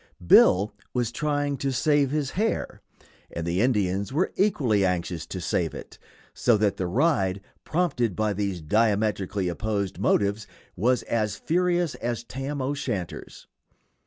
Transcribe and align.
Bill 0.25 0.73
was 0.95 1.11
trying 1.11 1.57
to 1.57 1.71
save 1.71 2.09
his 2.09 2.31
hair, 2.31 2.81
and 3.31 3.45
the 3.45 3.61
Indians 3.61 4.11
were 4.11 4.33
equally 4.35 4.83
anxious 4.83 5.27
to 5.27 5.39
save 5.39 5.75
it, 5.75 5.99
so 6.33 6.57
that 6.57 6.77
the 6.77 6.87
ride, 6.87 7.39
prompted 7.65 8.15
by 8.15 8.33
these 8.33 8.61
diametrically 8.61 9.47
opposed 9.47 9.99
motives, 9.99 10.47
was 10.75 11.03
as 11.03 11.35
furious 11.35 11.93
as 11.93 12.23
Tam 12.23 12.63
O'Shanter's. 12.63 13.45